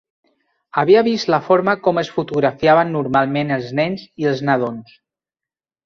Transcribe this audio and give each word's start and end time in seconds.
Havia 0.83 1.03
vist 1.07 1.29
la 1.33 1.39
forma 1.51 1.75
com 1.89 2.01
es 2.03 2.11
fotografiaven 2.17 2.91
normalment 2.99 3.55
els 3.61 3.71
nens 3.83 4.11
i 4.25 4.31
els 4.35 4.47
nadons. 4.53 5.01